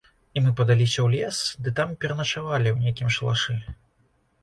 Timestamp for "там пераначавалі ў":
1.81-2.89